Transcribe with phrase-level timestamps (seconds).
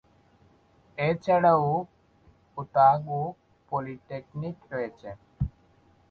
[0.97, 1.67] এছাড়াও
[2.57, 3.21] Otago
[3.71, 5.09] polytechnic রয়েছে।